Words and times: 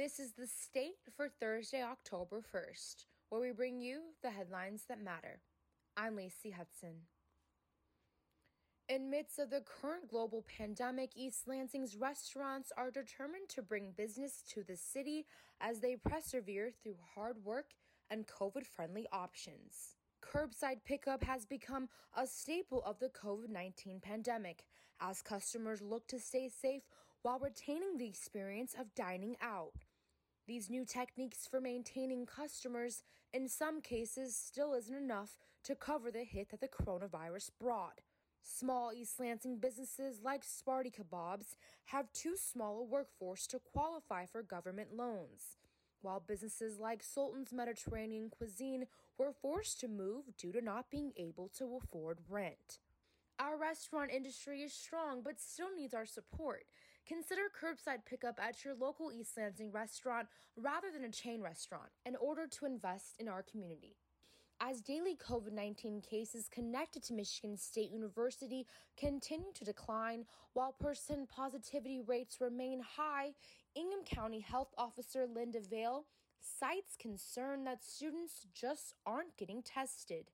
This 0.00 0.18
is 0.18 0.32
the 0.32 0.46
state 0.46 0.96
for 1.14 1.28
Thursday, 1.28 1.82
October 1.82 2.40
1st, 2.40 3.04
where 3.28 3.42
we 3.42 3.52
bring 3.52 3.82
you 3.82 4.00
the 4.22 4.30
headlines 4.30 4.84
that 4.88 5.04
matter. 5.04 5.42
I'm 5.94 6.16
Lacey 6.16 6.52
Hudson. 6.52 7.02
In 8.88 9.10
midst 9.10 9.38
of 9.38 9.50
the 9.50 9.60
current 9.60 10.08
global 10.08 10.42
pandemic, 10.56 11.10
East 11.14 11.46
Lansing's 11.46 11.96
restaurants 11.96 12.72
are 12.78 12.90
determined 12.90 13.50
to 13.50 13.60
bring 13.60 13.92
business 13.94 14.42
to 14.54 14.62
the 14.62 14.74
city 14.74 15.26
as 15.60 15.80
they 15.80 15.96
persevere 15.96 16.70
through 16.82 16.96
hard 17.14 17.36
work 17.44 17.66
and 18.08 18.26
COVID 18.26 18.64
friendly 18.64 19.06
options. 19.12 19.96
Curbside 20.22 20.82
pickup 20.86 21.22
has 21.24 21.44
become 21.44 21.90
a 22.16 22.26
staple 22.26 22.82
of 22.86 22.98
the 23.00 23.10
COVID 23.10 23.50
19 23.50 24.00
pandemic 24.00 24.64
as 24.98 25.20
customers 25.20 25.82
look 25.82 26.08
to 26.08 26.18
stay 26.18 26.48
safe 26.48 26.84
while 27.20 27.38
retaining 27.38 27.98
the 27.98 28.08
experience 28.08 28.74
of 28.78 28.94
dining 28.94 29.36
out. 29.42 29.72
These 30.50 30.68
new 30.68 30.84
techniques 30.84 31.46
for 31.46 31.60
maintaining 31.60 32.26
customers, 32.26 33.04
in 33.32 33.48
some 33.48 33.80
cases, 33.80 34.34
still 34.34 34.74
isn't 34.74 34.92
enough 34.92 35.36
to 35.62 35.76
cover 35.76 36.10
the 36.10 36.24
hit 36.24 36.50
that 36.50 36.60
the 36.60 36.66
coronavirus 36.66 37.52
brought. 37.60 38.00
Small 38.42 38.92
East 38.92 39.20
Lansing 39.20 39.58
businesses 39.58 40.18
like 40.24 40.44
Sparty 40.44 40.92
Kebabs 40.92 41.54
have 41.84 42.12
too 42.12 42.34
small 42.36 42.80
a 42.80 42.82
workforce 42.82 43.46
to 43.46 43.60
qualify 43.60 44.26
for 44.26 44.42
government 44.42 44.88
loans 44.92 45.56
while 46.02 46.18
businesses 46.18 46.80
like 46.80 47.04
Sultan's 47.04 47.52
Mediterranean 47.52 48.28
Cuisine 48.28 48.86
were 49.18 49.30
forced 49.30 49.78
to 49.78 49.86
move 49.86 50.36
due 50.36 50.50
to 50.50 50.60
not 50.60 50.90
being 50.90 51.12
able 51.16 51.48
to 51.58 51.76
afford 51.76 52.18
rent. 52.28 52.80
Our 53.38 53.56
restaurant 53.56 54.10
industry 54.10 54.62
is 54.62 54.72
strong 54.72 55.22
but 55.22 55.40
still 55.40 55.68
needs 55.76 55.94
our 55.94 56.06
support. 56.06 56.64
Consider 57.10 57.50
curbside 57.50 58.04
pickup 58.08 58.38
at 58.40 58.64
your 58.64 58.76
local 58.76 59.10
East 59.10 59.36
Lansing 59.36 59.72
restaurant 59.72 60.28
rather 60.56 60.92
than 60.92 61.02
a 61.02 61.10
chain 61.10 61.40
restaurant 61.40 61.90
in 62.06 62.14
order 62.14 62.46
to 62.46 62.66
invest 62.66 63.16
in 63.18 63.26
our 63.26 63.42
community. 63.42 63.96
As 64.60 64.80
daily 64.80 65.16
COVID 65.16 65.52
19 65.52 66.02
cases 66.08 66.48
connected 66.48 67.02
to 67.02 67.14
Michigan 67.14 67.56
State 67.56 67.90
University 67.90 68.64
continue 68.96 69.52
to 69.54 69.64
decline 69.64 70.24
while 70.52 70.70
person 70.78 71.26
positivity 71.26 72.00
rates 72.00 72.40
remain 72.40 72.80
high, 72.80 73.32
Ingham 73.74 74.04
County 74.04 74.38
Health 74.38 74.72
Officer 74.78 75.26
Linda 75.26 75.58
Vail 75.68 76.04
cites 76.40 76.94
concern 76.96 77.64
that 77.64 77.82
students 77.82 78.46
just 78.54 78.94
aren't 79.04 79.36
getting 79.36 79.64
tested. 79.64 80.30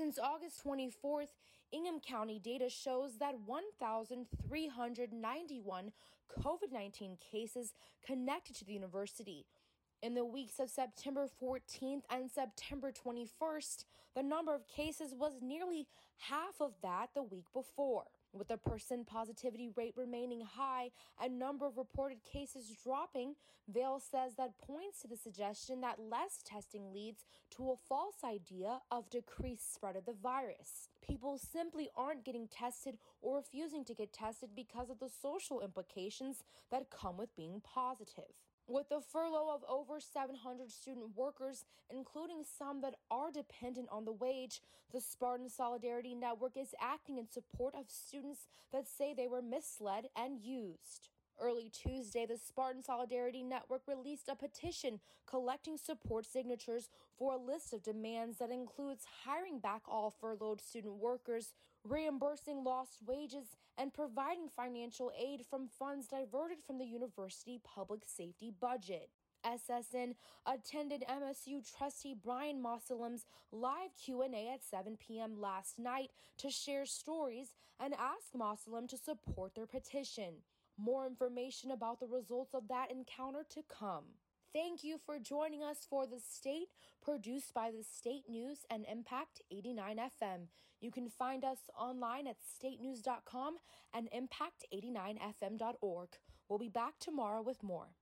Since 0.00 0.18
August 0.18 0.64
24th, 0.64 1.28
Ingham 1.72 2.00
County 2.00 2.40
data 2.42 2.70
shows 2.70 3.18
that 3.18 3.34
1,391 3.44 5.92
COVID 6.40 6.72
19 6.72 7.18
cases 7.30 7.74
connected 8.06 8.56
to 8.56 8.64
the 8.64 8.72
university, 8.72 9.44
in 10.00 10.14
the 10.14 10.24
weeks 10.24 10.58
of 10.58 10.70
September 10.70 11.28
14th 11.42 12.04
and 12.08 12.30
September 12.30 12.90
21st, 12.90 13.84
the 14.16 14.22
number 14.22 14.54
of 14.54 14.66
cases 14.66 15.14
was 15.14 15.34
nearly 15.42 15.86
half 16.16 16.62
of 16.62 16.72
that 16.82 17.10
the 17.14 17.22
week 17.22 17.44
before. 17.52 18.04
With 18.32 18.46
the 18.46 18.56
person 18.56 19.04
positivity 19.04 19.70
rate 19.74 19.94
remaining 19.96 20.40
high 20.40 20.90
and 21.20 21.38
number 21.38 21.66
of 21.66 21.76
reported 21.76 22.22
cases 22.22 22.72
dropping, 22.84 23.34
Vail 23.68 24.00
says 24.00 24.34
that 24.36 24.58
points 24.58 25.02
to 25.02 25.08
the 25.08 25.16
suggestion 25.16 25.80
that 25.80 25.98
less 25.98 26.40
testing 26.44 26.92
leads 26.92 27.24
to 27.56 27.72
a 27.72 27.76
false 27.88 28.22
idea 28.24 28.80
of 28.90 29.10
decreased 29.10 29.74
spread 29.74 29.96
of 29.96 30.06
the 30.06 30.12
virus. 30.12 30.88
People 31.02 31.38
simply 31.38 31.88
aren't 31.96 32.24
getting 32.24 32.46
tested 32.46 32.98
or 33.20 33.36
refusing 33.36 33.84
to 33.84 33.94
get 33.94 34.12
tested 34.12 34.50
because 34.54 34.90
of 34.90 35.00
the 35.00 35.10
social 35.20 35.60
implications 35.60 36.44
that 36.70 36.90
come 36.90 37.16
with 37.16 37.34
being 37.34 37.60
positive. 37.60 38.32
With 38.70 38.88
the 38.88 39.00
furlough 39.00 39.52
of 39.52 39.64
over 39.68 39.98
700 39.98 40.70
student 40.70 41.16
workers, 41.16 41.64
including 41.90 42.44
some 42.56 42.80
that 42.82 42.94
are 43.10 43.32
dependent 43.32 43.88
on 43.90 44.04
the 44.04 44.12
wage, 44.12 44.60
the 44.92 45.00
Spartan 45.00 45.48
Solidarity 45.48 46.14
Network 46.14 46.56
is 46.56 46.72
acting 46.80 47.18
in 47.18 47.28
support 47.28 47.74
of 47.74 47.86
students 47.88 48.46
that 48.72 48.86
say 48.86 49.12
they 49.12 49.26
were 49.26 49.42
misled 49.42 50.04
and 50.14 50.38
used. 50.40 51.08
Early 51.40 51.70
Tuesday, 51.70 52.26
the 52.26 52.36
Spartan 52.36 52.82
Solidarity 52.82 53.42
Network 53.42 53.82
released 53.86 54.28
a 54.28 54.36
petition 54.36 55.00
collecting 55.26 55.78
support 55.78 56.26
signatures 56.26 56.90
for 57.18 57.32
a 57.32 57.38
list 57.38 57.72
of 57.72 57.82
demands 57.82 58.38
that 58.38 58.50
includes 58.50 59.06
hiring 59.24 59.58
back 59.58 59.82
all 59.88 60.10
furloughed 60.10 60.60
student 60.60 60.96
workers, 60.96 61.54
reimbursing 61.82 62.62
lost 62.62 62.98
wages, 63.06 63.56
and 63.78 63.94
providing 63.94 64.48
financial 64.54 65.10
aid 65.18 65.40
from 65.48 65.66
funds 65.66 66.08
diverted 66.08 66.58
from 66.66 66.76
the 66.76 66.84
university 66.84 67.58
public 67.64 68.02
safety 68.06 68.52
budget. 68.60 69.08
SSN 69.44 70.14
attended 70.44 71.04
MSU 71.08 71.64
trustee 71.76 72.14
Brian 72.22 72.60
Mosallam's 72.60 73.24
live 73.50 73.96
Q&A 74.04 74.50
at 74.52 74.62
7 74.62 74.98
p.m. 74.98 75.40
last 75.40 75.78
night 75.78 76.10
to 76.36 76.50
share 76.50 76.84
stories 76.84 77.54
and 77.82 77.94
ask 77.94 78.34
Mossalem 78.36 78.86
to 78.88 78.98
support 78.98 79.54
their 79.54 79.66
petition. 79.66 80.34
More 80.78 81.06
information 81.06 81.70
about 81.70 82.00
the 82.00 82.06
results 82.06 82.54
of 82.54 82.68
that 82.68 82.90
encounter 82.90 83.44
to 83.50 83.62
come. 83.68 84.04
Thank 84.52 84.82
you 84.82 84.98
for 84.98 85.18
joining 85.18 85.62
us 85.62 85.86
for 85.88 86.06
The 86.06 86.18
State, 86.18 86.68
produced 87.02 87.54
by 87.54 87.70
the 87.70 87.84
State 87.84 88.24
News 88.28 88.58
and 88.68 88.84
Impact 88.90 89.42
89 89.50 89.98
FM. 89.98 90.48
You 90.80 90.90
can 90.90 91.08
find 91.08 91.44
us 91.44 91.58
online 91.78 92.26
at 92.26 92.38
statenews.com 92.40 93.58
and 93.94 94.08
impact89fm.org. 94.10 96.08
We'll 96.48 96.58
be 96.58 96.68
back 96.68 96.98
tomorrow 96.98 97.42
with 97.42 97.62
more. 97.62 97.94